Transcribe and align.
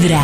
Vibra. 0.00 0.22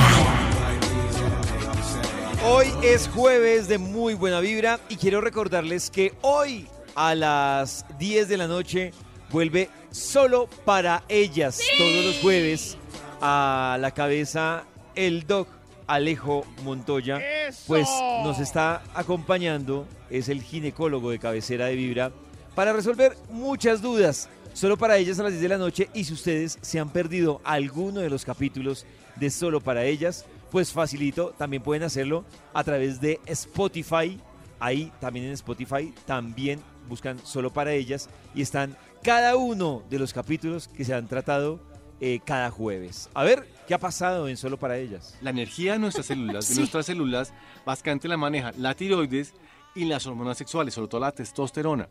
Hoy 2.47 2.67
es 2.83 3.09
jueves 3.09 3.67
de 3.67 3.79
muy 3.79 4.15
buena 4.15 4.39
vibra 4.39 4.79
y 4.89 4.97
quiero 4.97 5.21
recordarles 5.21 5.91
que 5.91 6.13
hoy 6.23 6.69
a 6.95 7.15
las 7.17 7.85
10 7.99 8.29
de 8.29 8.37
la 8.37 8.47
noche 8.47 8.93
vuelve 9.31 9.71
solo 9.91 10.49
para 10.65 11.03
ellas 11.09 11.59
todos 11.77 12.05
los 12.05 12.17
jueves 12.23 12.77
a 13.21 13.77
la 13.81 13.91
cabeza 13.91 14.65
el 14.95 15.27
doc 15.27 15.49
Alejo 15.89 16.47
Montoya. 16.63 17.21
Pues 17.67 17.89
nos 18.23 18.39
está 18.39 18.83
acompañando, 18.95 19.89
es 20.09 20.29
el 20.29 20.43
ginecólogo 20.43 21.11
de 21.11 21.19
cabecera 21.19 21.67
de 21.67 21.75
Vibra, 21.75 22.13
para 22.55 22.73
resolver 22.73 23.17
muchas 23.31 23.83
dudas. 23.83 24.29
Solo 24.55 24.77
para 24.77 24.97
ellas 24.99 25.19
a 25.19 25.25
las 25.25 25.33
10 25.33 25.43
de 25.43 25.49
la 25.49 25.59
noche 25.59 25.91
y 25.95 26.05
si 26.05 26.13
ustedes 26.13 26.59
se 26.63 26.79
han 26.79 26.89
perdido 26.89 27.41
alguno 27.43 27.99
de 27.99 28.09
los 28.09 28.25
capítulos 28.25 28.87
de 29.17 29.29
Solo 29.29 29.61
para 29.61 29.85
ellas, 29.85 30.27
pues 30.53 30.71
facilito, 30.71 31.35
también 31.37 31.61
pueden 31.61 31.83
hacerlo 31.83 32.25
a 32.53 32.63
través 32.63 33.01
de 33.01 33.19
Spotify. 33.27 34.17
Ahí 34.61 34.93
también 35.01 35.27
en 35.27 35.33
Spotify 35.33 35.93
también 36.07 36.61
buscan 36.89 37.19
Solo 37.27 37.53
para 37.53 37.73
ellas 37.73 38.09
y 38.33 38.43
están 38.43 38.77
cada 39.03 39.35
uno 39.35 39.83
de 39.91 39.99
los 39.99 40.13
capítulos 40.13 40.69
que 40.69 40.85
se 40.85 40.95
han 40.95 41.09
tratado 41.09 41.59
eh, 42.01 42.21
cada 42.25 42.49
jueves. 42.53 43.11
A 43.13 43.25
ver, 43.25 43.49
¿qué 43.67 43.75
ha 43.75 43.81
pasado 43.81 44.29
en 44.29 44.37
Solo 44.37 44.57
para 44.57 44.79
ellas? 44.79 45.19
La 45.21 45.31
energía 45.31 45.73
de 45.73 45.81
nuestras 45.81 46.07
células, 46.07 46.49
de 46.49 46.55
nuestras 46.61 46.87
células, 46.87 47.33
básicamente 47.67 48.07
la 48.07 48.17
maneja 48.17 48.53
la 48.57 48.75
tiroides 48.75 49.35
y 49.75 49.85
las 49.87 50.07
hormonas 50.07 50.39
sexuales, 50.39 50.75
sobre 50.75 50.89
todo 50.89 51.01
la 51.01 51.13
testosterona, 51.13 51.89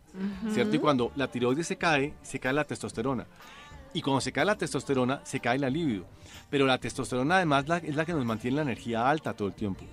¿cierto? 0.54 0.76
Y 0.76 0.80
cuando 0.80 1.12
la 1.16 1.28
tiroides 1.30 1.68
se 1.68 1.76
cae, 1.78 2.14
se 2.22 2.40
cae 2.40 2.54
la 2.54 2.64
testosterona. 2.64 3.26
Y 3.96 4.02
cuando 4.02 4.22
se 4.22 4.32
cae 4.32 4.46
la 4.46 4.58
testosterona, 4.58 5.22
se 5.24 5.40
cae 5.40 5.60
la 5.60 5.70
libido. 5.70 6.06
Pero 6.50 6.66
la 6.66 6.80
testosterona 6.80 7.36
además 7.36 7.68
la- 7.68 7.78
es 7.78 7.96
la 7.96 8.06
que 8.06 8.14
nos 8.14 8.26
mantiene 8.26 8.56
la 8.56 8.62
energía 8.64 9.08
alta 9.08 9.34
todo 9.34 9.50
el 9.50 9.54
tiempo. 9.54 9.84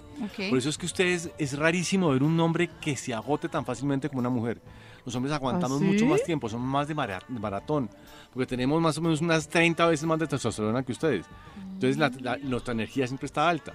Por 0.49 0.59
eso 0.59 0.69
es 0.71 0.79
que 0.79 0.87
ustedes, 0.87 1.31
es 1.39 1.59
rarísimo 1.59 2.09
ver 2.11 2.23
un 2.23 2.39
hombre 2.41 2.71
que 2.81 2.97
se 2.97 3.13
agote 3.13 3.49
tan 3.49 3.65
fácilmente 3.67 4.09
como 4.09 4.21
una 4.21 4.31
mujer. 4.31 4.61
Los 5.05 5.15
hombres 5.15 5.35
aguantamos 5.35 5.81
¿Ah, 5.81 5.85
mucho 5.85 6.01
sí? 6.01 6.05
más 6.05 6.23
tiempo, 6.23 6.49
somos 6.49 6.67
más 6.69 6.87
de 6.89 6.95
maratón, 6.95 7.89
porque 8.33 8.47
tenemos 8.47 8.81
más 8.81 8.97
o 8.99 9.01
menos 9.03 9.21
unas 9.21 9.49
30 9.49 9.87
veces 9.87 10.07
más 10.07 10.19
de 10.19 10.27
testosterona 10.27 10.83
que 10.83 10.93
ustedes. 10.93 11.27
Entonces 11.75 11.97
la- 11.99 12.11
la- 12.21 12.37
nuestra 12.39 12.73
energía 12.73 13.07
siempre 13.07 13.27
está 13.27 13.49
alta. 13.49 13.73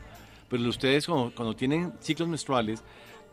Pero 0.49 0.67
ustedes 0.69 1.07
cuando, 1.07 1.33
cuando 1.35 1.55
tienen 1.55 1.93
ciclos 1.99 2.29
menstruales, 2.29 2.83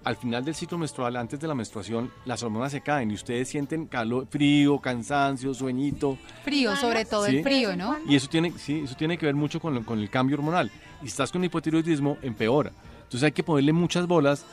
al 0.05 0.17
final 0.17 0.45
del 0.45 0.55
ciclo 0.55 0.79
menstrual, 0.79 1.17
antes 1.17 1.39
de 1.41 1.47
la 1.49 1.55
menstruación, 1.55 2.11
las 2.25 2.43
hormonas 2.43 2.73
se 2.73 2.81
caen 2.81 3.11
y 3.11 3.15
ustedes 3.15 3.49
sienten 3.49 3.87
calor, 3.87 4.27
frío, 4.29 4.79
cansancio, 4.79 5.55
sueñito. 5.55 6.19
Frío, 6.45 6.75
sobre 6.77 7.05
todo 7.05 7.27
Sí. 7.27 7.37
el 7.37 7.43
frío, 7.43 7.77
¿no? 7.77 7.97
Y 8.09 8.17
eso 8.17 8.29
tiene, 8.29 8.53
sí, 8.59 8.83
eso 8.85 8.95
tiene 8.97 9.17
que 9.19 9.27
ver 9.27 9.35
mucho 9.35 9.61
con, 9.61 9.75
lo- 9.75 9.85
con 9.87 9.99
el 10.01 10.11
cambio 10.11 10.37
hormonal. 10.37 10.71
Y 11.01 11.05
si 11.05 11.09
estás 11.09 11.31
con 11.33 11.45
hipotiroidismo, 11.45 12.19
empeora. 12.23 12.73
Entonces 13.05 13.23
hay 13.25 13.33
que 13.33 13.43
ponerle 13.43 13.73
muchas 13.73 14.07
bolas 14.07 14.45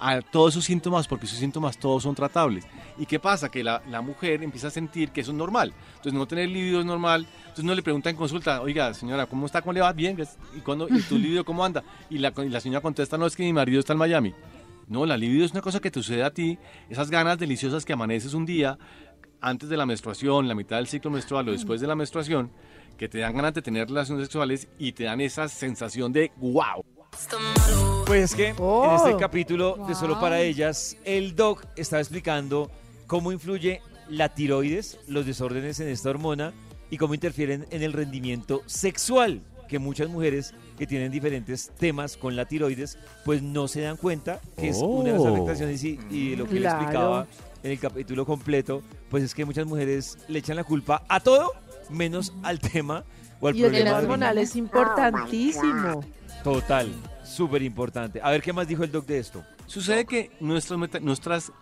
a 0.00 0.20
todos 0.22 0.52
esos 0.54 0.64
síntomas 0.64 1.08
porque 1.08 1.26
esos 1.26 1.38
síntomas 1.38 1.76
todos 1.78 2.02
son 2.04 2.14
tratables. 2.14 2.64
¿Y 2.98 3.06
qué 3.06 3.18
pasa? 3.18 3.48
Que 3.48 3.64
la, 3.64 3.82
la 3.90 4.00
mujer 4.00 4.42
empieza 4.44 4.68
a 4.68 4.70
sentir 4.70 5.10
que 5.10 5.22
eso 5.22 5.30
es 5.32 5.36
normal. 5.36 5.72
Entonces 5.96 6.12
no 6.12 6.26
tener 6.26 6.48
libido 6.48 6.80
es 6.80 6.86
normal. 6.86 7.26
Entonces 7.40 7.64
no 7.64 7.74
le 7.74 7.82
pregunta 7.82 8.08
en 8.10 8.14
consulta, 8.16 8.60
oiga, 8.60 8.92
señora, 8.94 9.26
¿cómo 9.26 9.46
está? 9.46 9.60
¿Cómo 9.62 9.72
le 9.72 9.80
va? 9.80 9.92
Bien. 9.92 10.16
¿Y, 10.56 10.60
cuándo, 10.60 10.86
¿y 10.88 11.00
tu 11.02 11.16
libido 11.18 11.44
cómo 11.44 11.64
anda? 11.64 11.82
Y 12.10 12.18
la, 12.18 12.32
y 12.36 12.48
la 12.48 12.60
señora 12.60 12.80
contesta, 12.80 13.16
no, 13.18 13.26
es 13.26 13.34
que 13.34 13.42
mi 13.42 13.52
marido 13.52 13.80
está 13.80 13.92
en 13.92 13.98
Miami. 13.98 14.34
No, 14.88 15.04
la 15.06 15.16
libido 15.16 15.44
es 15.44 15.52
una 15.52 15.60
cosa 15.60 15.80
que 15.80 15.90
te 15.90 16.00
sucede 16.00 16.22
a 16.24 16.30
ti. 16.32 16.58
Esas 16.88 17.10
ganas 17.10 17.38
deliciosas 17.38 17.84
que 17.84 17.92
amaneces 17.92 18.34
un 18.34 18.46
día 18.46 18.78
antes 19.40 19.68
de 19.68 19.76
la 19.76 19.86
menstruación, 19.86 20.48
la 20.48 20.54
mitad 20.54 20.76
del 20.76 20.86
ciclo 20.88 21.10
menstrual 21.10 21.48
o 21.48 21.52
después 21.52 21.80
de 21.80 21.86
la 21.86 21.94
menstruación, 21.94 22.50
que 22.96 23.08
te 23.08 23.18
dan 23.18 23.34
ganas 23.36 23.54
de 23.54 23.62
tener 23.62 23.86
relaciones 23.88 24.24
sexuales 24.24 24.66
y 24.78 24.92
te 24.92 25.04
dan 25.04 25.20
esa 25.20 25.46
sensación 25.48 26.12
de 26.12 26.32
wow. 26.38 26.84
Pues 28.06 28.24
es 28.30 28.34
que 28.34 28.48
en 28.48 28.56
Oh. 28.58 28.96
este 28.96 29.16
capítulo 29.18 29.76
de 29.86 29.94
Solo 29.94 30.14
Wow. 30.14 30.22
para 30.22 30.40
ellas, 30.40 30.96
el 31.04 31.36
doc 31.36 31.64
estaba 31.76 32.00
explicando 32.00 32.70
cómo 33.06 33.30
influye 33.32 33.80
la 34.08 34.30
tiroides, 34.30 34.98
los 35.06 35.26
desórdenes 35.26 35.78
en 35.80 35.88
esta 35.88 36.10
hormona 36.10 36.52
y 36.90 36.96
cómo 36.96 37.14
interfieren 37.14 37.66
en 37.70 37.82
el 37.82 37.92
rendimiento 37.92 38.62
sexual, 38.66 39.42
que 39.68 39.78
muchas 39.78 40.08
mujeres 40.08 40.54
que 40.76 40.86
tienen 40.86 41.12
diferentes 41.12 41.70
temas 41.78 42.16
con 42.16 42.34
la 42.34 42.46
tiroides, 42.46 42.98
pues 43.24 43.42
no 43.42 43.68
se 43.68 43.82
dan 43.82 43.96
cuenta 43.96 44.40
que 44.56 44.68
es 44.70 44.78
una 44.78 45.10
de 45.12 45.18
las 45.18 45.22
Oh. 45.22 45.28
afectaciones 45.34 45.84
y, 45.84 45.98
y 46.10 46.34
lo 46.36 46.46
que 46.46 46.56
Claro. 46.56 46.78
le 46.78 46.82
explicaba 46.84 47.26
en 47.62 47.70
el 47.72 47.78
capítulo 47.78 48.24
completo, 48.26 48.82
pues 49.10 49.22
es 49.22 49.34
que 49.34 49.44
muchas 49.44 49.66
mujeres 49.66 50.18
le 50.28 50.38
echan 50.40 50.56
la 50.56 50.64
culpa 50.64 51.04
a 51.08 51.20
todo 51.20 51.52
menos 51.90 52.32
al 52.42 52.58
tema 52.58 53.04
o 53.40 53.48
al 53.48 53.54
Y 53.56 53.60
el 53.62 53.66
problema 53.66 53.84
tema 53.90 53.98
de- 53.98 54.04
hormonal 54.04 54.38
es 54.38 54.56
importantísimo. 54.56 56.04
Total, 56.44 56.88
súper 57.24 57.62
importante. 57.62 58.20
A 58.22 58.30
ver 58.30 58.42
qué 58.42 58.52
más 58.52 58.66
dijo 58.68 58.84
el 58.84 58.92
doc 58.92 59.06
de 59.06 59.18
esto. 59.18 59.44
Sucede 59.66 60.06
que 60.06 60.30
nuestras, 60.40 60.78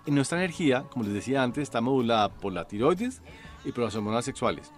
nuestra 0.07 0.39
energía, 0.39 0.85
como 0.91 1.05
les 1.05 1.15
decía 1.15 1.43
antes, 1.43 1.63
está 1.63 1.81
modulada 1.81 2.29
por 2.29 2.53
la 2.53 2.67
tiroides 2.67 3.21
y 3.67 3.73
por 3.73 3.85
las 3.85 3.95
hormonas 3.95 4.25
sexuales. 4.25 4.71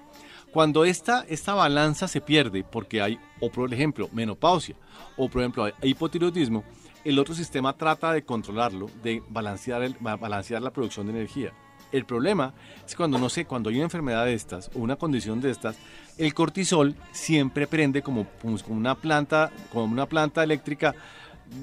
Cuando 0.52 0.84
esta, 0.84 1.24
esta 1.28 1.54
balanza 1.54 2.08
se 2.08 2.20
pierde 2.20 2.64
porque 2.64 3.02
hay, 3.02 3.18
o 3.40 3.50
por 3.50 3.72
ejemplo, 3.72 4.08
menopausia, 4.12 4.74
o 5.16 5.28
por 5.28 5.42
ejemplo, 5.42 5.68
hipotiroidismo, 5.82 6.64
el 7.04 7.18
otro 7.18 7.34
sistema 7.34 7.74
trata 7.74 8.12
de 8.12 8.24
controlarlo, 8.24 8.90
de 9.02 9.22
balancear, 9.28 9.82
el- 9.82 9.96
ba- 10.00 10.16
balancear 10.16 10.62
la 10.62 10.70
producción 10.72 11.06
de 11.06 11.12
energía. 11.12 11.52
El 11.92 12.04
problema 12.04 12.52
es 12.86 12.94
cuando, 12.96 13.18
no 13.18 13.28
sé, 13.28 13.44
cuando 13.46 13.70
hay 13.70 13.76
una 13.76 13.84
enfermedad 13.84 14.24
de 14.26 14.34
estas 14.34 14.70
o 14.74 14.78
una 14.80 14.96
condición 14.96 15.40
de 15.40 15.50
estas, 15.50 15.78
el 16.18 16.34
cortisol 16.34 16.96
siempre 17.12 17.66
prende 17.66 18.02
como, 18.02 18.26
como 18.42 18.58
una 18.76 18.94
planta, 18.94 19.50
como 19.72 19.84
una 19.84 20.06
planta 20.06 20.42
eléctrica 20.42 20.94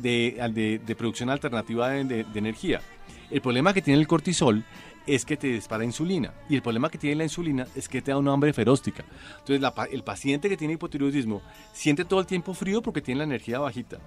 de, 0.02 0.80
de- 0.86 0.96
producción 0.96 1.30
alternativa 1.30 1.90
de- 1.90 2.24
de 2.24 2.40
energía. 2.40 2.82
El 3.30 3.42
problema 3.42 3.74
que 3.74 3.82
tiene 3.82 4.00
el 4.00 4.08
cortisol 4.08 4.64
es 5.08 5.24
que 5.26 5.38
te 5.38 5.48
dispara 5.48 5.84
insulina 5.84 6.34
y 6.50 6.56
el 6.56 6.62
problema 6.62 6.90
que 6.90 6.98
tiene 6.98 7.16
la 7.18 7.24
insulina 7.24 7.68
es 7.76 7.88
que 7.88 8.02
te 8.02 8.12
da 8.12 8.18
una 8.18 8.34
hambre 8.34 8.54
feróstica. 8.54 9.04
Entonces 9.40 9.62
la 9.62 9.74
el 9.92 10.04
paciente 10.04 10.50
que 10.50 10.58
tiene 10.58 10.74
hipotiroidismo 10.76 11.42
siente 11.74 12.06
todo 12.06 12.20
el 12.20 12.26
tiempo 12.26 12.54
frío 12.54 12.82
porque 12.82 13.02
tiene 13.02 13.20
la 13.20 13.24
energía 13.26 13.60
bajita. 13.60 13.98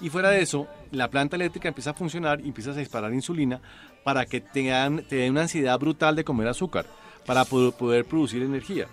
Y 0.00 0.08
fuera 0.10 0.30
de 0.30 0.42
eso, 0.42 0.66
la 0.90 1.08
planta 1.08 1.36
eléctrica 1.36 1.68
empieza 1.68 1.90
a 1.90 1.94
funcionar 1.94 2.40
y 2.40 2.48
empiezas 2.48 2.76
a 2.76 2.80
disparar 2.80 3.12
insulina 3.14 3.60
para 4.04 4.26
que 4.26 4.40
te, 4.40 4.66
dan- 4.66 5.04
te 5.08 5.16
dé 5.16 5.30
una 5.30 5.42
ansiedad 5.42 5.78
brutal 5.78 6.16
de 6.16 6.24
comer 6.24 6.48
azúcar, 6.48 6.86
para 7.26 7.44
poder, 7.44 7.72
poder 7.74 8.04
producir 8.04 8.42
energía. 8.42 8.86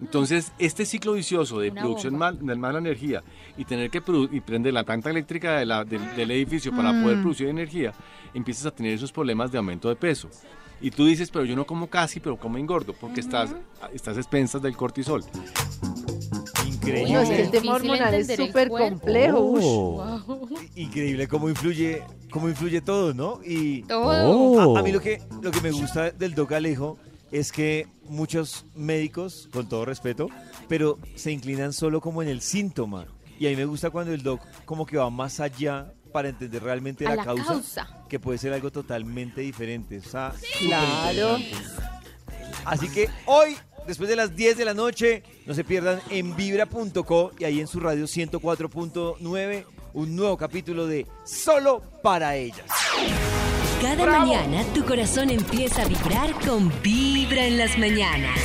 Entonces, 0.00 0.52
este 0.58 0.84
ciclo 0.84 1.12
vicioso 1.12 1.60
de 1.60 1.70
Una 1.70 1.80
producción 1.80 2.14
bomba. 2.14 2.32
mal, 2.32 2.44
de 2.46 2.54
mala 2.56 2.78
energía 2.80 3.22
y 3.56 3.64
tener 3.64 3.88
que 3.88 4.02
y 4.32 4.40
prender 4.40 4.72
la 4.74 4.82
planta 4.82 5.10
eléctrica 5.10 5.58
de 5.58 5.64
la- 5.66 5.84
del, 5.84 6.16
del 6.16 6.30
edificio 6.32 6.72
para 6.74 6.90
poder 6.90 7.18
Mm. 7.18 7.22
producir 7.22 7.48
energía, 7.48 7.92
empiezas 8.34 8.66
a 8.66 8.70
tener 8.72 8.94
esos 8.94 9.12
problemas 9.12 9.52
de 9.52 9.58
aumento 9.58 9.88
de 9.88 9.94
peso. 9.96 10.28
Y 10.82 10.90
tú 10.90 11.06
dices, 11.06 11.30
pero 11.30 11.44
yo 11.44 11.54
no 11.54 11.64
como 11.64 11.88
casi, 11.88 12.18
pero 12.20 12.36
como 12.36 12.58
engordo, 12.58 12.92
porque 12.92 13.20
estás, 13.20 13.54
estás 13.94 14.16
a 14.16 14.20
expensas 14.20 14.60
del 14.60 14.76
cortisol. 14.76 15.24
Increíble. 16.66 17.12
No, 17.12 17.20
es 17.20 17.28
que 17.28 17.42
el 17.42 17.50
tema 17.50 17.74
hormonal 17.74 18.14
es 18.14 18.34
súper 18.34 18.68
complejo. 18.68 19.38
Oh. 19.38 20.48
Increíble 20.74 21.28
cómo 21.28 21.48
influye, 21.48 22.02
cómo 22.30 22.48
influye 22.48 22.80
todo, 22.80 23.14
¿no? 23.14 23.40
Y 23.44 23.82
Todo. 23.82 24.76
a, 24.76 24.80
a 24.80 24.82
mí 24.82 24.90
lo 24.90 25.00
que, 25.00 25.22
lo 25.40 25.52
que 25.52 25.60
me 25.60 25.70
gusta 25.70 26.10
del 26.10 26.34
doc 26.34 26.52
Alejo 26.52 26.98
es 27.30 27.52
que 27.52 27.86
muchos 28.08 28.66
médicos, 28.74 29.48
con 29.52 29.68
todo 29.68 29.84
respeto, 29.84 30.28
pero 30.68 30.98
se 31.14 31.30
inclinan 31.30 31.72
solo 31.72 32.00
como 32.00 32.22
en 32.22 32.28
el 32.28 32.40
síntoma. 32.40 33.06
Y 33.38 33.46
a 33.46 33.50
mí 33.50 33.56
me 33.56 33.64
gusta 33.64 33.90
cuando 33.90 34.12
el 34.12 34.22
doc 34.22 34.40
como 34.64 34.84
que 34.84 34.96
va 34.96 35.10
más 35.10 35.40
allá 35.40 35.92
para 36.12 36.28
entender 36.28 36.62
realmente 36.62 37.06
A 37.06 37.10
la, 37.10 37.16
la 37.16 37.24
causa, 37.24 37.44
causa. 37.46 37.88
que 38.08 38.20
puede 38.20 38.38
ser 38.38 38.52
algo 38.52 38.70
totalmente 38.70 39.40
diferente. 39.40 39.98
O 39.98 40.02
sea, 40.02 40.32
Claro. 40.60 41.38
Así 42.64 42.88
que 42.90 43.08
hoy, 43.26 43.56
después 43.86 44.08
de 44.08 44.16
las 44.16 44.36
10 44.36 44.56
de 44.58 44.64
la 44.64 44.74
noche, 44.74 45.22
no 45.46 45.54
se 45.54 45.64
pierdan 45.64 46.00
en 46.10 46.36
vibra.co 46.36 47.32
y 47.38 47.44
ahí 47.44 47.60
en 47.60 47.66
su 47.66 47.80
radio 47.80 48.04
104.9, 48.04 49.64
un 49.94 50.14
nuevo 50.16 50.36
capítulo 50.36 50.86
de 50.86 51.06
Solo 51.24 51.82
para 52.02 52.36
ellas. 52.36 52.66
Cada 53.80 54.06
mañana 54.06 54.62
tu 54.74 54.84
corazón 54.84 55.30
empieza 55.30 55.82
a 55.82 55.86
vibrar 55.86 56.32
con 56.46 56.70
Vibra 56.82 57.44
en 57.46 57.58
las 57.58 57.76
mañanas. 57.78 58.38